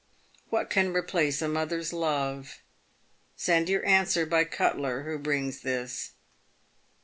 What 0.49 0.71
can 0.71 0.95
replace 0.95 1.43
a 1.43 1.47
mother's 1.47 1.93
love? 1.93 2.57
Send 3.35 3.69
your 3.69 3.85
answer 3.85 4.25
by 4.25 4.45
Cutler, 4.45 5.03
who 5.03 5.19
brings 5.19 5.59
this." 5.59 6.13